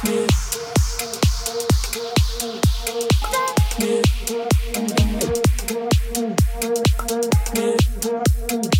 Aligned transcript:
Thank 0.00 0.30
you. 8.64 8.77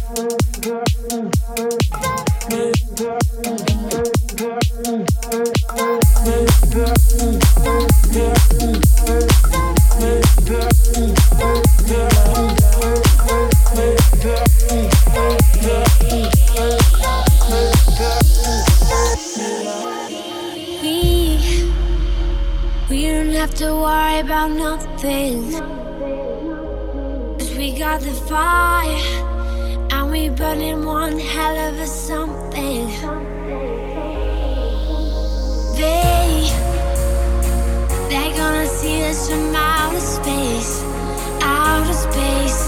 have 23.49 23.59
to 23.59 23.75
worry 23.75 24.21
about 24.21 24.51
nothing. 24.51 25.53
Cause 27.39 27.55
we 27.57 27.73
got 27.79 28.01
the 28.01 28.13
fire, 28.29 28.97
and 29.93 30.11
we 30.11 30.29
burning 30.29 30.85
one 30.85 31.19
hell 31.19 31.57
of 31.69 31.79
a 31.79 31.87
something. 31.87 32.89
They, 35.77 36.51
they're 38.09 38.37
gonna 38.37 38.67
see 38.67 39.05
us 39.05 39.31
from 39.31 39.55
outer 39.55 40.01
space, 40.01 40.83
outer 41.43 41.93
space. 41.93 42.68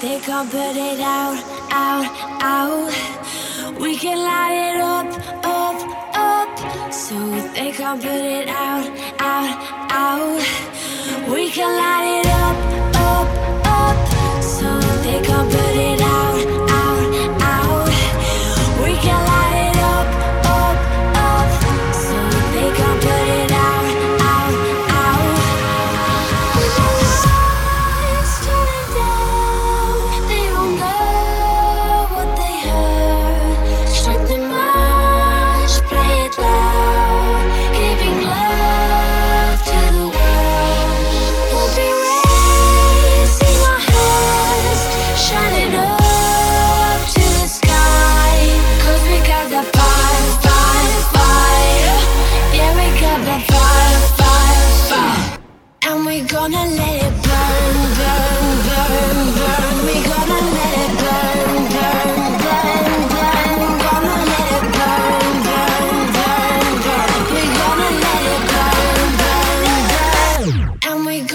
They 0.00 0.18
can't 0.18 0.50
put 0.50 0.76
it 0.76 0.98
out, 0.98 1.36
out, 1.70 2.06
out. 2.40 3.78
We 3.78 3.98
can 3.98 4.16
light 4.16 4.56
it 4.70 4.80
up, 4.80 5.06
up, 5.44 5.76
up. 6.16 6.90
So 6.90 7.18
they 7.52 7.70
can't 7.70 8.00
put 8.00 8.10
it 8.10 8.48
out, 8.48 8.86
out, 9.20 9.90
out. 9.90 10.40
We 11.30 11.50
can 11.50 11.70
light 11.76 12.20
it 12.20 12.32
up, 12.46 12.56
up, 12.96 13.28
up. 13.66 14.42
So 14.42 14.80
they 15.02 15.20
can't 15.20 15.50
put 15.50 15.76
it 15.76 15.89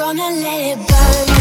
gonna 0.05 0.29
let 0.35 0.77
it 0.77 0.87
burn. 0.87 1.34